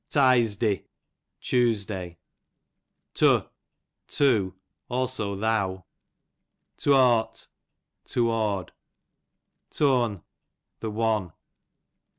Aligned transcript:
Tizeday, 0.09 0.85
Tuesday. 1.41 2.17
To, 3.13 3.47
too; 4.07 4.55
also 4.89 5.35
thou. 5.35 5.85
Toart, 6.79 7.47
toward. 8.05 8.71
Tone, 9.69 10.23
the 10.79 10.89
one. 10.89 11.33